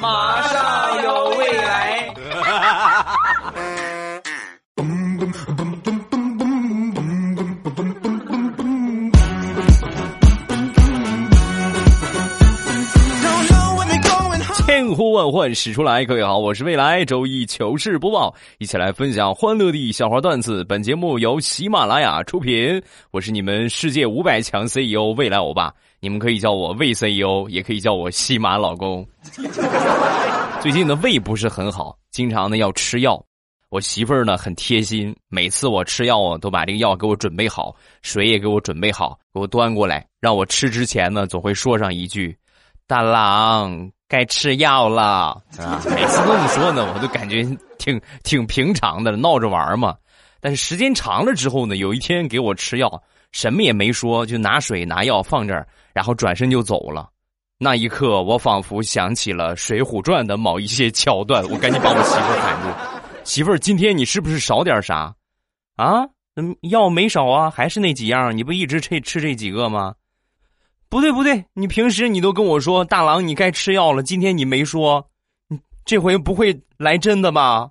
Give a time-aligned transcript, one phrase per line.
[0.00, 2.14] 马上有未来。
[15.18, 17.04] 万唤始出来，各位好，我是未来。
[17.04, 20.62] 周一糗事播报，一起来分享欢乐的笑话段子。
[20.62, 22.80] 本节目由喜马拉雅出品，
[23.10, 29.04] 我是你们世界五百强 CEO 未来欧巴，你们可以叫我魏 CEO，也可以叫我西马老公。
[30.62, 33.20] 最近的胃不是很好，经常呢要吃药。
[33.70, 42.36] 我媳妇儿呢很贴心，每次我吃药啊，都把这个药给我准备好，水也给我准备好，给我端过来，让我吃之前呢，总会说上一句
[42.86, 45.02] ：“大郎。”该吃药了
[45.58, 45.82] 啊！
[45.94, 47.44] 每次这么说呢，我都感觉
[47.78, 49.94] 挺挺平常的，闹着玩嘛。
[50.40, 53.02] 但是时间长了之后呢，有一天给我吃药，
[53.32, 57.08] 什么也没说，就拿水拿药放这儿，然后转身就走了。
[57.58, 62.68] 那一刻，我仿佛想起了《水浒传》的某一些桥段，我赶紧把我媳妇喊住
[63.24, 65.12] ：“媳妇儿，今天你是不是少点啥？
[65.76, 66.04] 啊？
[66.36, 69.94] 嗯，药没少啊，还是那几样，你不一直吃吃这几个吗？”
[70.90, 75.06] 不对不对，你平时你都跟我说大郎你该吃药了，今天你没说，
[75.48, 77.68] 你这回不会来真的吧？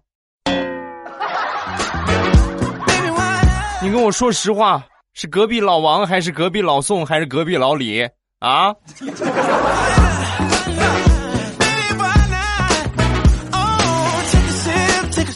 [3.81, 8.71] 你跟我说实话，是隔壁老王还是隔壁老宋还是隔壁老李啊？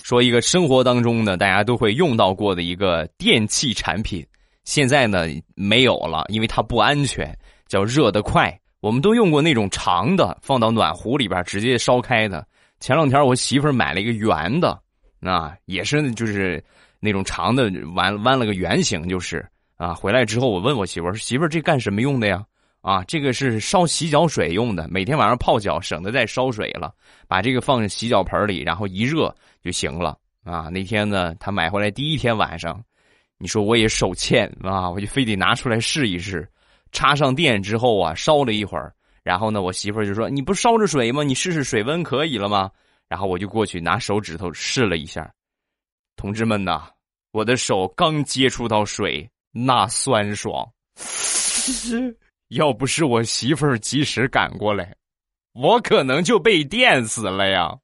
[0.04, 4.24] 说一个生活当中呢，大家都会用到过的一个电器产品，
[4.66, 7.36] 现在呢没有了，因为它不安全。
[7.72, 12.46] 叫热得快，我们都用过那种长的，放到暖壶里边直接烧开的。
[12.82, 14.78] 前两天我媳妇儿买了一个圆的，
[15.22, 16.62] 啊，也是就是
[17.00, 19.94] 那种长的，弯弯了个圆形，就是啊。
[19.94, 22.44] 回来之后我问我媳妇儿说，媳妇儿这干什么用的呀？
[22.82, 26.94] 啊，这个是烧洗脚水用的，每天晚上泡脚，省得再烧水了。
[27.26, 29.34] 把这个放洗脚盆里，然后一热
[29.64, 30.18] 就行了。
[30.44, 32.84] 啊，那天呢，他买回来第一天晚上，
[33.38, 36.46] 你说我也手欠啊，我就非得拿出来试一试。
[36.92, 38.94] 插上电之后啊，烧了一会儿，
[39.24, 41.24] 然后呢，我媳妇儿就说：“你不烧着水吗？
[41.24, 42.70] 你试试水温可以了吗？”
[43.08, 45.32] 然后我就过去拿手指头试了一下，
[46.16, 46.90] 同志们呐，
[47.32, 50.68] 我的手刚接触到水，那酸爽，
[52.50, 54.96] 要不是我媳妇儿及时赶过来，
[55.54, 57.78] 我可能就被电死了呀。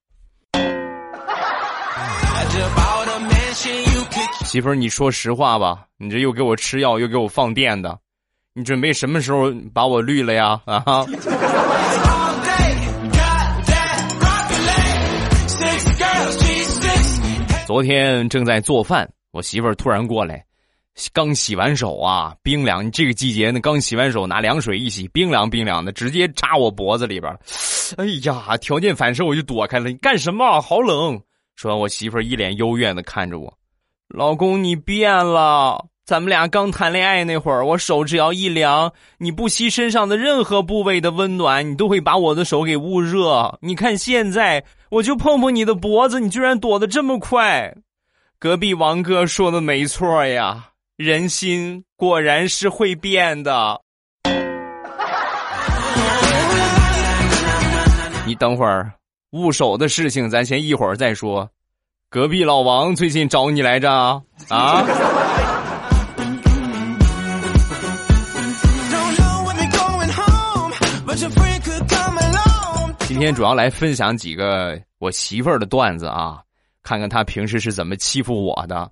[4.46, 8.00] 媳妇儿，你说实话吧，你这又给我吃药，又给我放电的。
[8.58, 10.60] 你准备什么时候把我绿了呀？
[10.66, 11.06] 啊哈！
[17.68, 20.44] 昨天正在做饭，我媳妇儿突然过来，
[21.14, 22.90] 刚洗完手啊，冰凉。
[22.90, 27.32] 这个季节呢，刚洗完手，拿凉水一洗，冰凉冰凉的，直接扎我脖子里边。
[27.98, 29.88] 哎呀，条件反射我就躲开了。
[29.88, 30.60] 你干什么？
[30.62, 31.22] 好冷！
[31.56, 33.54] 说完，我媳妇儿一脸幽怨的看着我，
[34.08, 35.86] 老公，你变了。
[36.08, 43.60] 咱们俩刚谈恋爱那会儿，我手只要一凉，你不惜身上的任何部位的温暖，你都会把我的手给捂热。
[43.60, 47.76] 你看现在，我就碰碰你的脖子，你居然躲得这么快。
[48.40, 53.82] 隔壁王哥说的没错呀，人心果然是会变的。
[58.26, 58.94] 你等会儿，
[59.32, 61.50] 捂手的事情咱先一会儿再说。
[62.10, 63.92] 隔壁老王最近找你来着
[64.48, 64.86] 啊？
[73.18, 76.40] 今天主要来分享几个我媳妇儿的段子啊，
[76.84, 78.92] 看看她平时是怎么欺负我的，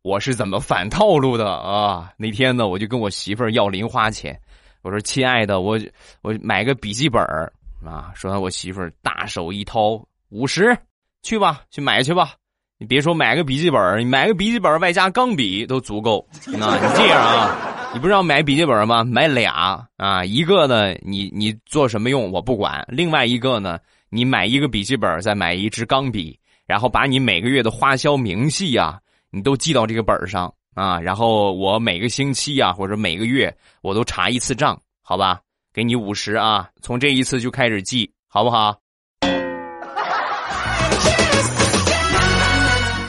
[0.00, 2.10] 我是怎么反套路的啊。
[2.16, 4.40] 那天呢，我就跟我媳妇儿要零花钱，
[4.80, 5.78] 我说：“亲爱的，我
[6.22, 7.52] 我买个笔记本儿
[7.84, 10.74] 啊。”说完，我媳妇儿大手一掏，五十，
[11.22, 12.32] 去吧，去买去吧。
[12.78, 16.26] 你别说买个笔记本儿，你买个笔记本儿外加钢笔都足够。
[16.46, 17.75] 那你这样啊。
[17.92, 19.02] 你不是要买笔记本吗？
[19.04, 22.84] 买俩啊，一个呢，你你做什么用我不管。
[22.88, 23.78] 另外一个呢，
[24.10, 29.00] 你买一个笔记本，再买一支钢笔，然后把你每个月的花销明细呀，
[29.30, 31.00] 你都记到这个本上啊。
[31.00, 35.40] 然后我每个星期呀，或者每个月我都查一次账，好吧？
[35.72, 38.76] 给你五十啊，从这一次就开始记，好不好？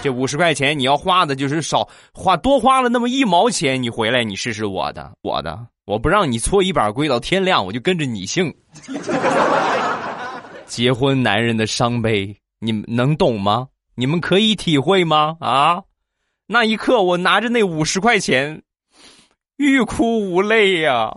[0.08, 8.56] 这五十块钱你要花的就是少花多花了那么一毛钱，你回来你试试我的我的，我不让你搓衣板跪到天亮，我就跟着你姓。
[10.66, 13.68] 结婚男人的伤悲，你们能懂吗？
[13.96, 15.36] 你们可以体会吗？
[15.42, 15.84] 啊，
[16.48, 18.62] 那一刻我拿着那五十块钱，
[19.58, 21.14] 欲哭无泪呀。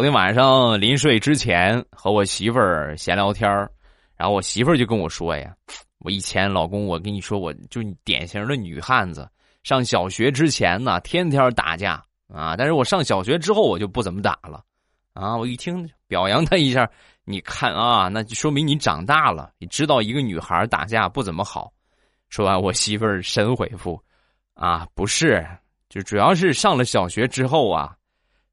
[0.00, 3.70] 昨天晚上临睡之前和我媳妇儿闲聊天儿
[4.16, 5.54] 然后我媳妇儿就跟我说呀
[6.00, 9.28] ：“我以前老公，我跟你说，我就典型的女汉子。
[9.62, 12.02] 上小学之前呢，天天打架
[12.32, 14.64] 啊，但是我上小学之后，我就不怎么打了。
[15.12, 16.90] 啊，我一听表扬他一下，
[17.26, 21.70] 你看啊，那就说明你长大了，你知道一个女孩打架不怎么好。
[22.30, 24.02] 说完，我媳妇儿神回复：
[24.54, 25.46] 啊，不是，
[25.90, 27.94] 就主要是上了小学之后啊。”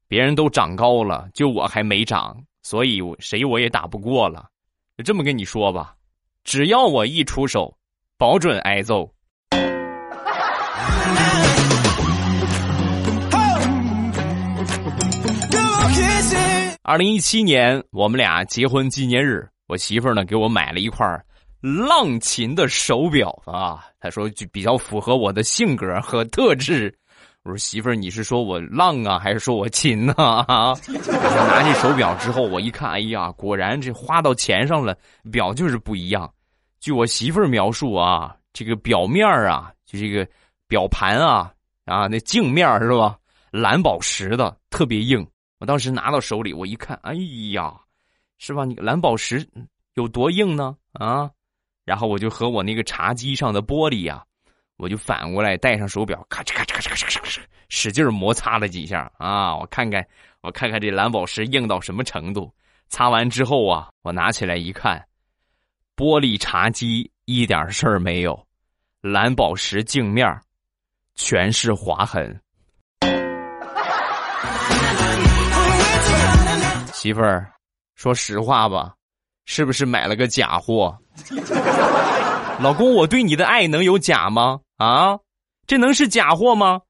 [0.08, 4.46] 别人都长高了，就我还没长，所以谁我也打不过了。
[4.96, 5.94] 就这么跟你说吧，
[6.44, 7.76] 只要我一出手，
[8.16, 9.06] 保准挨揍。
[16.82, 21.06] 二零一七年，我们俩结婚纪念日，我媳妇儿呢给我买了一块
[21.60, 26.98] 浪琴的手表啊，她说就比较符合我的性格和特质。
[27.48, 30.12] 我说媳妇儿，你是说我浪啊，还是说我勤呢？
[30.18, 30.74] 啊！
[31.48, 34.94] 拿起手表之后，我一看，哎呀，果然这花到钱上了，
[35.32, 36.30] 表就是不一样。
[36.78, 40.28] 据我媳妇儿描述啊，这个表面啊，就这个
[40.66, 41.50] 表盘啊，
[41.86, 43.16] 啊，那镜面是吧？
[43.50, 45.26] 蓝宝石的，特别硬。
[45.58, 47.14] 我当时拿到手里，我一看，哎
[47.54, 47.72] 呀，
[48.36, 48.66] 是吧？
[48.66, 49.48] 你蓝宝石
[49.94, 50.76] 有多硬呢？
[50.92, 51.30] 啊！
[51.86, 54.22] 然后我就和我那个茶几上的玻璃呀。
[54.78, 59.56] 我就反过来戴上手表，咔嚓咔嚓咔嚓咔嚓，使劲摩擦了几下啊！
[59.56, 60.06] 我看看，
[60.40, 62.54] 我看看这蓝宝石硬到什么程度。
[62.88, 65.04] 擦完之后啊，我拿起来一看，
[65.96, 68.46] 玻璃茶几一点事儿没有，
[69.00, 70.40] 蓝宝石镜面
[71.16, 72.40] 全是划痕。
[76.94, 77.52] 媳妇儿，
[77.96, 78.94] 说实话吧，
[79.44, 80.96] 是不是买了个假货？
[82.60, 84.60] 老公，我对你的爱能有假吗？
[84.78, 85.18] 啊，
[85.66, 86.80] 这能是假货吗？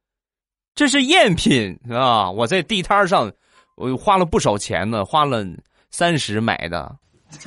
[0.74, 2.30] 这是赝品啊！
[2.30, 3.32] 我在地摊上，
[3.76, 5.42] 我花了不少钱呢，花了
[5.90, 6.94] 三十买的。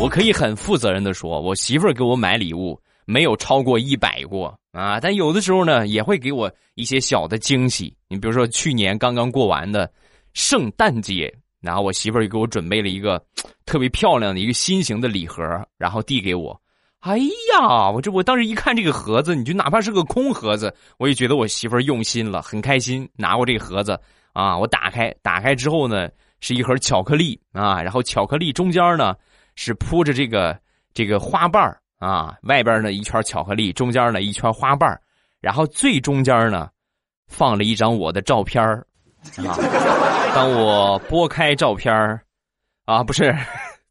[0.00, 7.94] 我可以很负责任的说，我媳妇儿给我买礼物没有超过一百过啊，但有的时候呢，也会给我一些小的惊喜。
[8.08, 9.92] 你比如说去年刚刚过完的
[10.32, 11.30] 圣诞节。
[11.60, 13.20] 然后我媳妇儿又给我准备了一个
[13.64, 15.42] 特别漂亮的一个心形的礼盒，
[15.78, 16.60] 然后递给我。
[17.00, 23.08] 哎呀，我这我当时一看这个盒子，你就哪怕是个空盒子，我也觉得我媳妇儿用心了，很开心。
[23.16, 23.98] 拿过这个盒子
[24.32, 26.08] 啊，我打开，打开之后呢，
[26.40, 29.14] 是一盒巧克力啊，然后巧克力中间呢
[29.54, 30.58] 是铺着这个
[30.94, 35.00] 这个花瓣儿啊，外边呢一圈巧克力，中间呢一圈花瓣儿
[35.40, 36.68] 然后最中间呢
[37.28, 38.84] 放了一张我的照片儿
[39.46, 39.56] 啊。
[40.34, 41.92] 当我拨开照片
[42.84, 43.34] 啊，不是，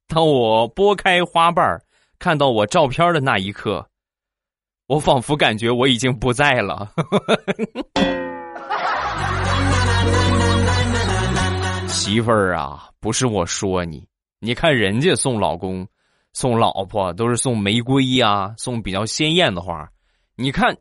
[0.07, 1.81] 当我拨开花瓣
[2.19, 3.85] 看到我照片的那一刻，
[4.87, 6.91] 我仿佛感觉我已经不在了。
[11.87, 14.07] 媳妇儿啊，不是我说你，
[14.39, 15.87] 你看人家送老公、
[16.33, 19.89] 送老婆都是送玫瑰呀，送比较鲜艳的花，
[20.35, 20.77] 你看，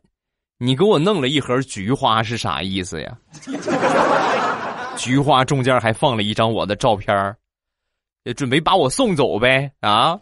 [0.59, 3.17] 你给我弄了一盒菊花是啥意思呀？
[4.97, 7.35] 菊花中间还放了一张我的照片
[8.23, 10.19] 也准备把我送走呗啊！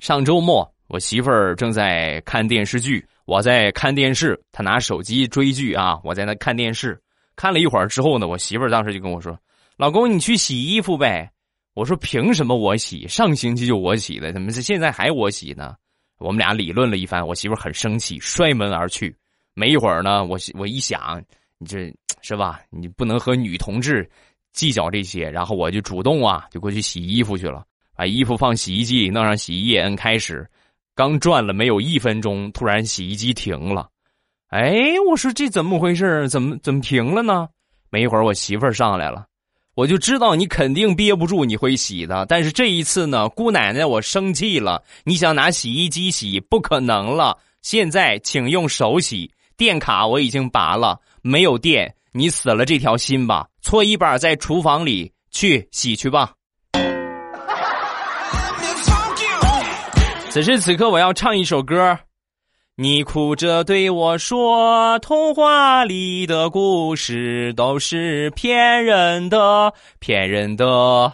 [0.00, 7.00] 上周末，我媳妇儿正在看电视剧，我在看电视，她拿手机追剧啊，我在那看电视。
[7.36, 9.38] 看了一会儿之后呢，我媳妇儿当时就跟我说
[9.76, 11.30] ：“老公，你去洗衣服呗。”
[11.74, 13.06] 我说：“凭什么我洗？
[13.06, 15.74] 上星期就我洗的，怎么是现在还我洗呢？”
[16.18, 19.14] 我们俩理论了一番，我媳妇很生气，摔门而去。
[19.54, 21.22] 没一会儿呢，我我一想，
[21.58, 22.60] 你这是吧？
[22.70, 24.08] 你不能和女同志
[24.52, 25.30] 计较这些。
[25.30, 30.48] 然后我就主动啊，就过去洗衣服去了，把衣服放洗衣机，弄上洗衣液，摁开始。
[30.94, 33.88] 刚转了没有一分钟，突然洗衣机停了。
[34.48, 36.28] 哎，我说这怎么回事？
[36.28, 37.48] 怎么怎么停了呢？
[37.90, 39.26] 没一会儿，我媳妇上来了。
[39.76, 42.24] 我就知道你肯定憋不住，你会洗的。
[42.30, 44.82] 但是这一次呢，姑奶奶，我生气了。
[45.04, 47.36] 你想拿洗衣机洗，不可能了。
[47.60, 53.46] 现在请用手洗，电卡我已经拔了，没有电，你死了这条心吧。
[53.60, 56.32] 搓衣板在厨房里，去洗去吧。
[60.30, 61.98] 此时此刻，我要唱一首歌。
[62.78, 71.10] 你哭着对我说：“童话里的故事都是骗人的，骗人的。”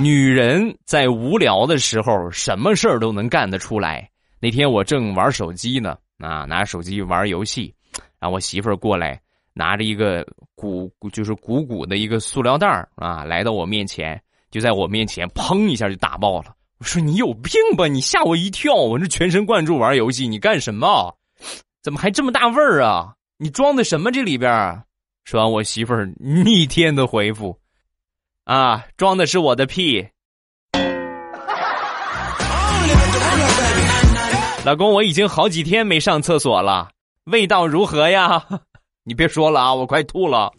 [0.00, 4.08] 女人在无聊的时候，什么事儿都能干得出来。
[4.38, 7.74] 那天我正玩手机呢，啊，拿手机玩游戏，
[8.20, 9.20] 然后我媳妇儿过来
[9.54, 10.24] 拿着一个
[10.54, 16.54] 鼓就是鼓鼓的一个塑料袋儿啊，来到我面前，就在我面前砰一下就打爆了。
[16.78, 17.86] 我说你有病吧？
[17.86, 18.74] 你吓我一跳！
[18.74, 21.16] 我这全神贯注玩游戏，你干什么？
[21.82, 23.14] 怎么还这么大味儿啊？
[23.38, 24.82] 你装的什么这里边？
[25.24, 27.58] 说完，我媳妇儿逆天的回复
[28.44, 30.06] ：“啊，装的是我的屁。”
[34.64, 36.90] 老公，我已经好几天没上厕所了，
[37.24, 38.44] 味道如何呀？
[39.04, 40.52] 你别说了啊，我快吐了。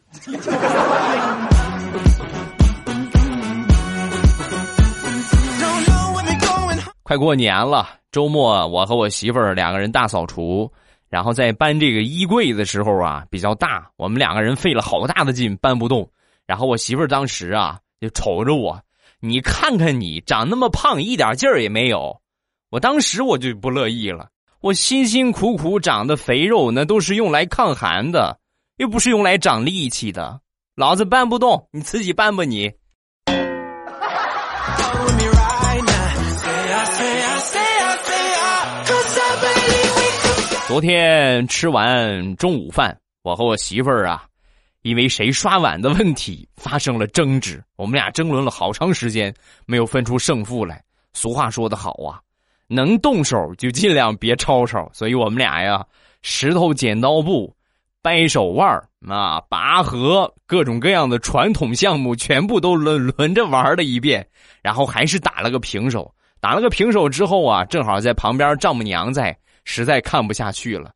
[7.07, 10.69] 快过年了，周末我和我媳妇儿两个人大扫除，
[11.07, 16.05] 然后在搬这个衣柜的时候啊，比较大，我们两个人费了好大的劲搬不动。
[16.45, 18.77] 然后我媳妇儿当时啊就瞅着我，
[19.21, 22.19] 你看看你长那么胖，一点劲儿也没有。
[22.71, 24.27] 我当时我就不乐意了，
[24.59, 28.37] 我辛辛苦苦长的肥肉那都是用来抗寒的，
[28.79, 30.41] 又不是用来长力气的。
[30.75, 32.69] 老子搬不动，你自己搬吧你。
[40.77, 44.25] 昨天吃完中午饭，我和我媳妇儿啊，
[44.84, 49.34] 因为谁刷碗的问题发生了争执，我们俩争论了好长时间，
[49.65, 50.79] 没有分出胜负来。
[51.13, 52.22] 俗话说得好啊。
[52.67, 55.84] 能动手就尽量别吵吵，所以我们俩呀，
[56.22, 57.51] 石头剪刀布、
[58.03, 58.69] 掰手腕
[59.10, 64.24] 啊、拔河，各种各样的传统项目全部都轮轮着玩了一遍，
[64.62, 66.13] 然后还是打了个平手。
[66.39, 69.36] 打了个平手之后啊，正好在旁边丈母娘在，
[69.69, 70.93] 实在看不下去了，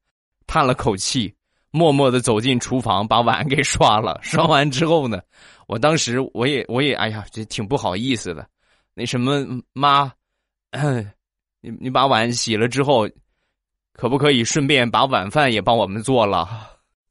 [0.48, 1.36] 叹了口气，
[1.72, 4.18] 默默的走进厨房把碗给刷了。
[4.24, 5.20] 刷完之后呢，
[5.68, 8.48] 我当时我也我也哎呀，这挺不好意思的，
[8.94, 10.10] 那什么妈。
[11.60, 13.10] 你你把碗洗了之后，
[13.92, 16.48] 可不可以顺便把晚饭也帮我们做了？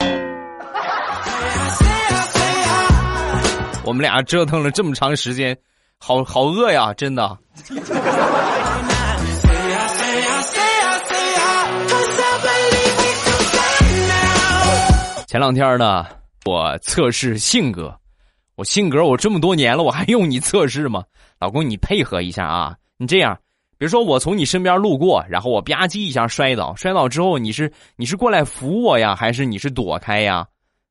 [3.85, 5.55] 我们俩折腾了这么长时间，
[5.99, 7.39] 好好饿呀，真的。
[15.31, 16.05] 前两天呢，
[16.45, 17.97] 我测试性格，
[18.57, 21.05] 我性格我这么多年了，我还用你测试吗？
[21.39, 23.39] 老公，你配合一下啊，你这样。
[23.79, 30.45] 比如说我从你身边路过，然后我吧唧一下摔倒，摔倒之后你是你是过来扶我呀，还是你是躲开呀？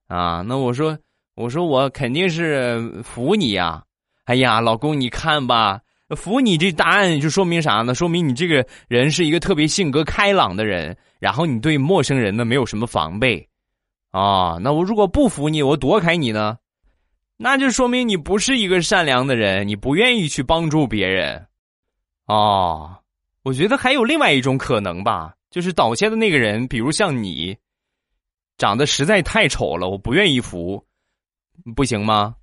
[0.07, 0.97] 啊，那我说
[1.35, 3.83] 我说我肯定是扶你呀。
[4.23, 5.81] 哎呀，老公你看吧，
[6.15, 7.93] 扶你这答案就说明啥呢？
[7.93, 13.45] 说明你这个人是一个特别性格开朗的人，然后你对陌生人呢没有什么防备。
[14.11, 16.57] 啊，那我如果不扶你，我躲开你呢，
[17.37, 21.47] 那就说明你不是一个善良的人，你不愿意去帮助别人。
[22.25, 22.97] 哦，
[23.43, 27.57] 我觉得还有另外一种可能吧，就是倒下的那个人，比如像你，
[28.57, 30.83] 长得实在太丑了，我不愿意扶，
[31.75, 32.35] 不行吗？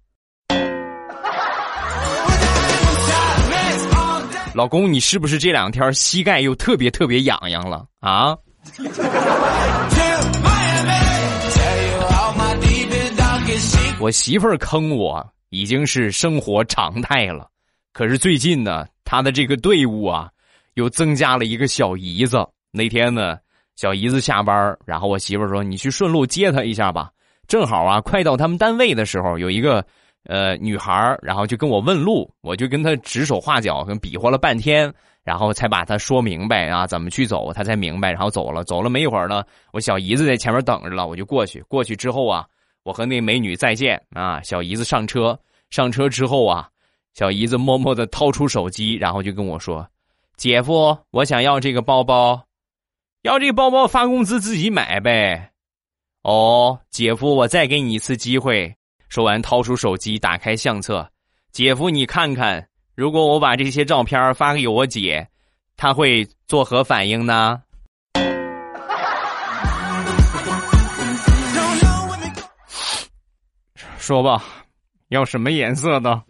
[4.55, 8.35] 老公，你是不是这两天膝盖又特别特别痒痒了啊？
[14.07, 17.49] 我媳妇儿坑我已经是生活常态了，
[17.93, 18.87] 可是最近呢？
[19.05, 20.31] 他的这个队伍啊，
[20.75, 22.39] 又增加了一个小姨子。
[22.71, 23.37] 那天呢，
[23.75, 27.11] 小姨子下班，然后我媳妇儿说：“你去顺路接她一下吧。”
[27.49, 29.85] 正好啊，快到他们单位的时候，有一个
[30.27, 34.95] 呃女孩，然后就跟我问路，我就跟她指手画脚，跟比划了半天，
[35.25, 38.63] 然后才把她说明白啊，怎么去走，她才明白，然后走了。
[38.63, 41.61] 走了没一会儿呢，我小姨子在前面等着了，我就过去。
[41.63, 42.47] 过去之后啊，
[42.87, 45.37] 我和那美女再见啊，小姨子上车，
[45.71, 46.69] 上车之后啊。
[47.15, 49.85] 小姨子默默的掏出手机，然后就跟我说
[50.39, 52.41] ：“姐夫，我想要这个包包，
[53.23, 55.51] 要这个包包发工资自己买呗。”
[56.23, 58.73] 哦，姐夫，我再给你一次机会。
[59.09, 61.11] 说完，掏出手机，打开相册。
[61.51, 65.27] 姐夫，你看看，如果我把这些照片发给我姐，
[65.77, 67.61] 她会作何反应呢？
[74.07, 74.41] 说吧，
[75.09, 76.23] 要什么颜色的？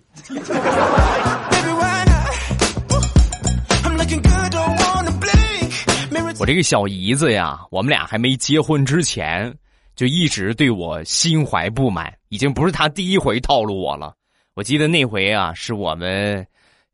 [6.38, 9.54] 我这个小姨子呀，我们俩还没结婚之前，
[9.94, 14.14] 就一直对我心怀不满，已经不是她第一回套路我了。
[14.54, 16.46] 我记得那回啊，是我们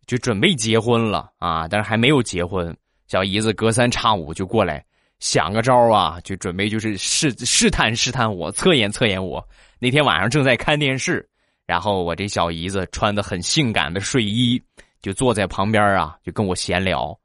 [0.05, 4.85] 就准备结婚了啊，但是还没有结婚，小姨子隔三差五就过来
[5.21, 9.49] 想个招啊，就准备就是试试探试探我，测验测验我。
[9.83, 11.29] 那天晚上正在看电视。
[11.67, 14.63] 然后我这小姨子穿的很性感的睡衣，
[15.01, 17.19] 就坐在旁边啊，就跟我闲聊，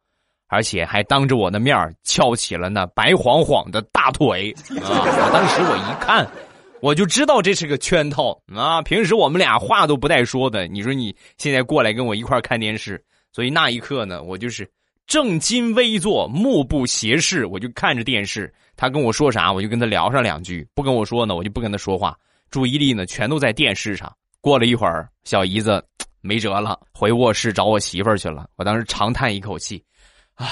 [0.48, 4.90] 而且还当着我的面翘起了那白晃晃的大腿啊！
[4.90, 6.28] 我当时我一看，
[6.82, 8.82] 我就知道这是个圈套啊！
[8.82, 14.68] 平时我们俩话都不带说的，你说你现在过来跟我一块看电视，所以那一刻呢，我就是
[15.06, 18.52] 正襟危坐，目不斜视，我就看着电视。
[18.76, 22.16] 他跟我说啥，我就跟他聊上两句；不跟我说呢，我就不跟他说话，
[22.50, 24.12] 注意力呢全都在电视上。
[24.40, 25.84] 过了一会儿，小姨子
[26.22, 28.48] 没辙了，回卧室找我媳妇儿去了。
[28.56, 29.84] 我当时长叹一口气，
[30.36, 30.48] 唉，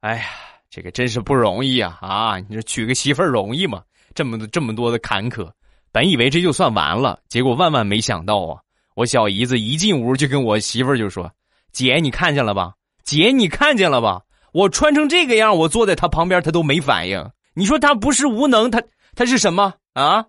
[0.00, 0.24] 哎呀，
[0.68, 1.98] 这个真是不容易啊！
[2.00, 3.82] 啊，你说娶个媳妇儿容易吗？
[4.14, 5.50] 这么这么多的坎坷，
[5.92, 8.60] 本以为这就算完了，结果万万没想到啊！
[8.94, 11.30] 我小姨子一进屋就跟我媳妇儿就说
[11.72, 12.74] ：“姐，你看见了吧？
[13.04, 14.20] 姐，你看见了吧？
[14.52, 17.30] 我穿成这个样，我坐在她旁边，她都没反应。
[17.54, 18.82] 你说她不是无能，她
[19.14, 20.26] 她是什么啊？”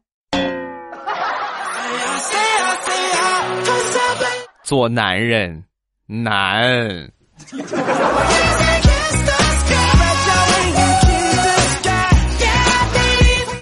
[4.71, 5.61] 做男人
[6.05, 7.11] 难。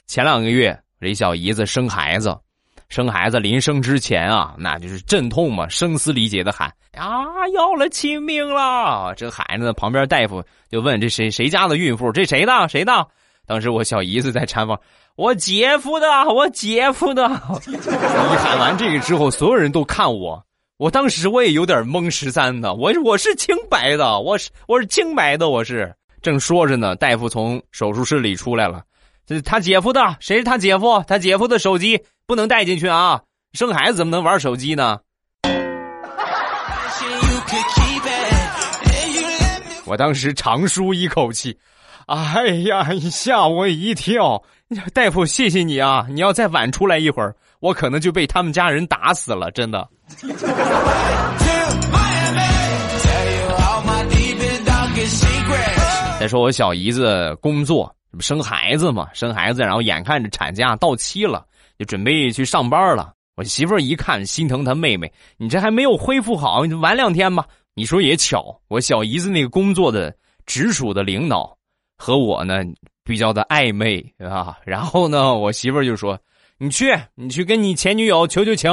[0.06, 2.38] 前两个月，这小姨子生孩子，
[2.89, 7.25] 生孩子临生之前啊，那就是阵痛嘛，声嘶力竭的喊：“啊，
[7.56, 12.12] 要了亲命了！”这孩子旁边大夫就问：“这谁谁家的孕妇？
[12.12, 12.70] 这谁的？
[12.70, 13.08] 谁的？”
[13.48, 14.80] 当时我小姨子在产房，
[15.16, 17.24] 我姐夫的，我姐夫的。
[17.66, 17.75] 一
[18.38, 20.46] 喊完这个之后，所有人都看我，
[20.79, 28.81] 我当时我也有点懵十三的，我我是清白的，我是我是清白的，我是正说着呢，大夫从手术室里出来了。
[29.25, 31.03] 这是他姐夫的，谁是他姐夫？
[31.05, 33.21] 他姐夫的手机不能带进去啊！
[33.51, 35.00] 生孩子怎么能玩手机呢？
[39.83, 41.57] 我当时长舒一口气，
[42.05, 44.41] 哎呀，你吓我一跳！
[44.93, 46.07] 大夫，谢谢你啊！
[46.09, 49.86] 你要再晚出来一会儿，我可能就被他们家人打死了，真的。
[56.20, 57.94] 再说我小姨子工作。
[58.12, 59.08] 这不生孩子嘛？
[59.13, 61.46] 生孩子，然后眼看着产假到期了，
[61.78, 63.13] 就准备去上班了。
[63.36, 67.46] 我媳妇儿一看，心疼她妹妹，你这还没有恢复好，你晚两天吧。
[67.75, 70.14] 你说也巧，我小姨子那个工作的
[70.48, 71.55] 直属的领导
[71.98, 72.64] 和我呢
[73.03, 74.57] 比较的暧昧啊。
[74.66, 76.20] 然后呢，我媳妇儿就说
[76.57, 78.72] ：“你去，你去跟你前女友求求情。”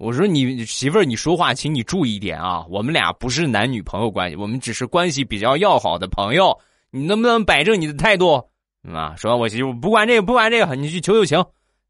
[0.00, 6.58] 我说：“你媳妇儿，你说话请你注意点啊，我们俩不是男女朋友关系，我们只是关系比较要好的朋友。
[6.90, 8.42] 你能不能摆正你的态度？”
[8.90, 9.14] 啊！
[9.14, 11.38] 说我媳妇不管这个，不管这个，你去求求情，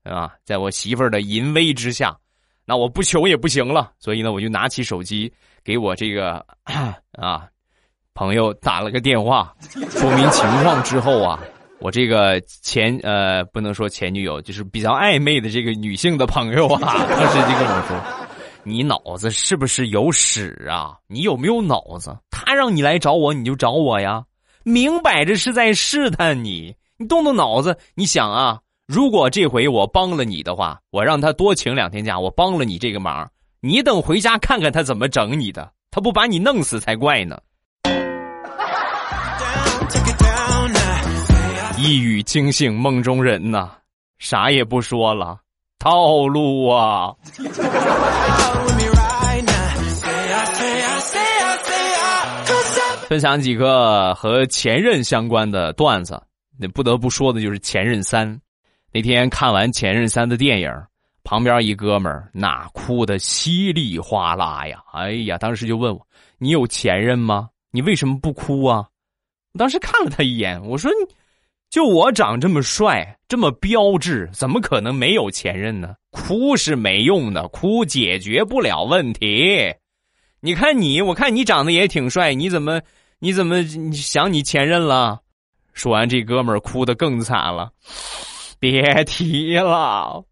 [0.03, 0.35] 啊！
[0.44, 2.18] 在我媳妇儿的淫威之下，
[2.64, 3.92] 那我不求也不行了。
[4.01, 6.44] 所以呢，我就拿起手机给我这个
[7.12, 7.46] 啊
[8.12, 9.55] 朋友打了个电话，
[9.88, 11.40] 说明情况之后啊，
[11.81, 17.99] 我这个前呃不能说前女友，就是比较暧昧的这个女性的朋友啊，当时就跟我说
[18.64, 20.95] ：“你脑子是不是有屎啊？
[21.09, 22.14] 你有没有脑子？
[22.31, 24.25] 他让你来找我，你就找我呀？
[24.62, 33.27] 明摆着是在试探你。”你动动脑子，你想啊，如果这回我帮了你的话，我让他多请两天假，我帮了你这个忙，
[33.62, 37.40] 你等回家看看他怎么整你的，他不把你弄死才怪呢。
[41.90, 43.72] 一语惊醒梦中人呐，
[44.20, 45.40] 啥也不说了，
[45.81, 47.12] 套路啊！
[53.09, 56.22] 分享几个和前任相关的段子。
[56.57, 58.33] 那不得不说的就是《前任三》，
[58.92, 60.72] 那天看完《前任三》的电影，
[61.24, 64.81] 旁边一哥们儿那哭的稀里哗啦呀！
[64.92, 66.07] 哎呀，当时就问我
[66.38, 67.48] ：“你有前任吗？
[67.72, 68.87] 你为什么不哭啊？”
[69.55, 71.14] 我当时看了他一眼，我说：“你
[71.70, 75.94] 就我长这么帅，这么标致，怎么可能没有前任呢？
[76.11, 79.72] 哭是没用的，哭解决不了问题。
[80.40, 82.80] 你看你，我看你长得也挺帅，你怎么
[83.20, 85.20] 你怎么想你前任了？”
[85.72, 87.70] 说完，这哥们儿哭得更惨了。
[88.59, 90.24] 别提了，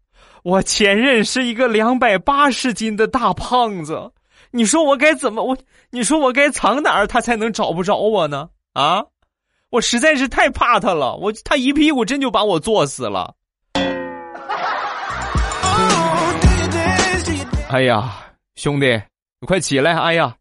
[0.43, 4.11] 我前任是一个两百八十斤的大胖子。
[4.51, 5.57] 你说我该怎么我？
[5.89, 8.49] 你说我该藏哪儿，他才能找不着我呢？
[8.73, 9.05] 啊！
[9.71, 13.35] 我实在是太怕他了，我他一屁股真就把我坐死了。
[17.69, 18.11] 哎呀，
[18.55, 18.99] 兄弟，
[19.39, 19.95] 你快起来！
[19.95, 20.35] 哎呀，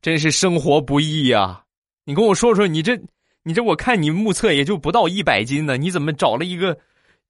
[0.00, 1.60] 真是生活不易呀！
[2.04, 2.98] 你跟我说说，你这。
[3.44, 6.76] 你这我看你目测也就不到一百斤呢，你怎么找了一个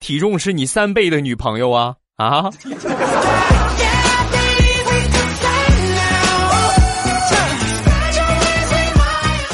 [0.01, 1.95] 体重是你三倍的女朋友啊？
[2.17, 2.51] 啊！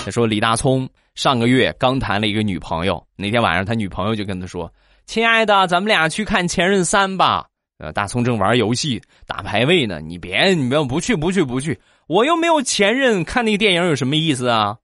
[0.06, 4.72] 他说李大聪上个月刚谈了一个女朋友，那天晚上他女朋友就跟他说
[5.06, 7.46] ：“亲爱的，咱们俩去看《前任三》吧。”
[7.78, 14.76] 呃，大聪正玩游戏打排位呢，你别，你不要不去不去不去，我又没有前任，看那电影有什么意思啊？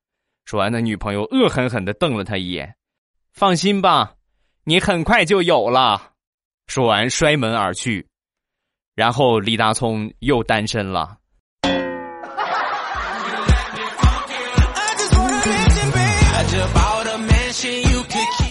[0.45, 2.75] 说完，那女朋友恶狠狠的瞪了他一眼。
[3.33, 4.15] 放心吧，
[4.65, 6.11] 你很快就有了。
[6.67, 8.07] 说完摔门而去，
[8.95, 11.17] 然后李大聪又单身了。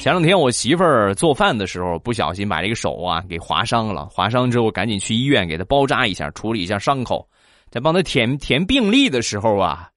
[0.02, 7.28] 前两天我媳妇儿做饭的时候不小心把这个手啊给划伤了，划伤之后赶紧去医院给她包扎一下，处理一下伤口。
[7.70, 9.90] 在帮她填填病历的时候啊，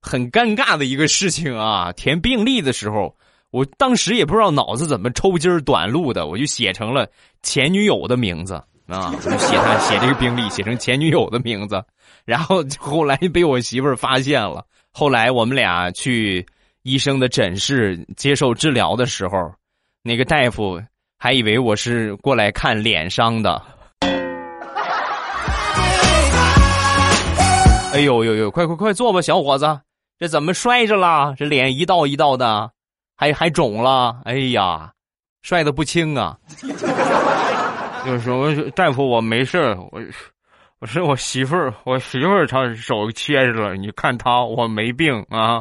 [0.00, 1.90] 很尴尬的一个事情啊！
[1.92, 3.12] 填病历的时候，
[3.50, 7.04] 我当时也不知道脑子怎么抽筋短路的，我就写成了
[7.42, 8.54] 前女友的名字
[8.86, 11.84] 啊，就写他写这个病历写成前女友的名字，
[12.24, 14.64] 然后后来被我媳妇儿发现了。
[14.92, 16.46] 后来我们俩去。
[16.82, 19.52] 医生的诊室接受治疗的时候，
[20.02, 20.80] 那个大夫
[21.18, 23.60] 还以为我是过来看脸伤的。
[27.92, 28.50] 哎呦呦呦！
[28.50, 29.80] 快快快坐吧，小伙子，
[30.18, 31.34] 这怎么摔着了？
[31.36, 32.70] 这脸一道一道的，
[33.16, 34.20] 还还肿了。
[34.24, 34.92] 哎呀，
[35.42, 36.38] 摔的不轻啊！
[38.06, 40.00] 就说大夫，我没事我
[40.80, 45.60] 我是我媳妇儿，我媳妇儿她手切着了，你看她，我没病啊。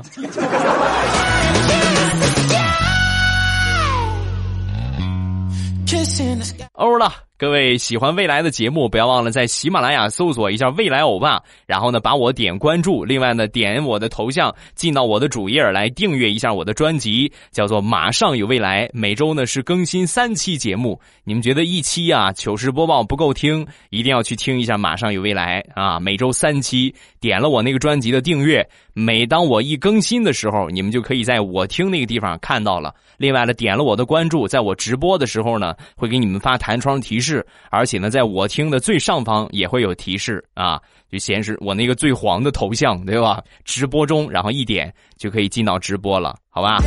[6.73, 13.05] 欧了，各位喜欢未来的节目，不要忘了在喜马拉雅搜索一下“未来欧巴”，然后呢把我点关注。
[13.05, 18.87] 另外呢，点我的头像进到我的主页来订阅一下我的专辑，叫做《马上有未来》。
[18.91, 20.99] 每周呢是更新三期节目。
[21.25, 25.99] 你们觉得一期啊糗事播报不够听，一定要去听一下《马上有未来》啊！
[25.99, 32.95] 每周三期，点了我那个专辑的订阅，每当我一更新的时候，你们就可以在我听那个地方看到了。
[33.17, 40.79] 另外呢，点了我的关注，在我直播的时候呢，会给你们发弹窗提示，是而且呢，在我听的最上方也会有提示啊，
[41.11, 43.43] 就显示我那个最黄的头像，对吧？
[43.65, 46.77] 直播中，然后一点就可以进到直播了，好吧？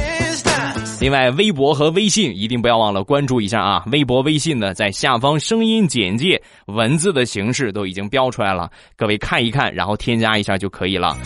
[1.01, 3.85] 另外，微博和微信一定不要忘了关注一下啊！
[3.93, 11.17] 微博、微信呢，在下方声音简介文字的形式都已经标出来了，各位看一看，然后添加一下就可以了。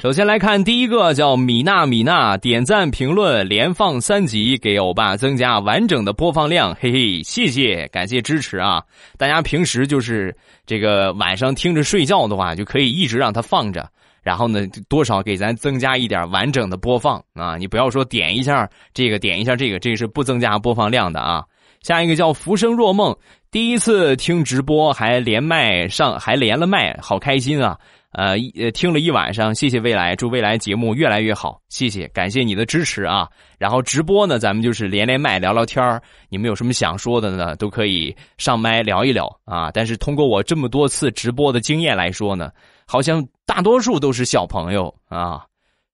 [0.00, 8.82] 首先来看第一个，叫米娜米娜，点赞评论连放三集，给欧巴增加完整的播放量，嘿嘿，谢谢，感谢支持啊！
[9.18, 10.34] 大家平时就是
[10.64, 13.86] 这个晚上听着睡觉的话，就可以一直让它放着，
[14.22, 17.58] 然后呢，多少给咱增加一点完整的播放啊！
[17.58, 21.44] 你不要说点一下这个，点一下这个，这个是不增加播放量的啊！
[21.82, 23.16] 下一个叫浮生若梦，
[23.50, 27.78] 第一次听直播还连麦上，还连了麦，好开心啊！
[28.12, 28.36] 呃，
[28.74, 33.28] 听了一晚上，谢谢未来，祝未来节目越来越好，谢谢，感谢你的支持啊！
[33.56, 39.70] 然后直播呢，咱们就是连连麦聊聊天你们有什么想说的呢，都可以上麦聊一聊啊！
[39.72, 42.50] 但是通过我这么多次直播的经验来说呢，
[42.84, 45.44] 好像大多数都是小朋友啊，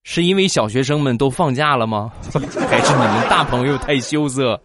[0.09, 2.13] 是因为小学生们都放假了吗？
[2.71, 4.59] 还是你们大朋友太羞涩，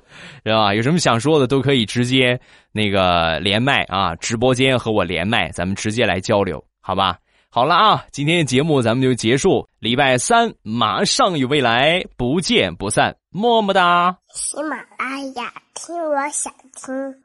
[0.46, 0.72] 是吧？
[0.76, 2.40] 有什么想说的都可以直接
[2.72, 7.18] 那个连麦啊，直播间和我连麦，咱们直接来交流，好吧？
[7.50, 9.68] 好了啊，今天的节目咱们就结束。
[9.80, 14.16] 礼拜三马上与未来，不见不散，么么哒。
[14.36, 17.21] 喜马拉雅听，我想听。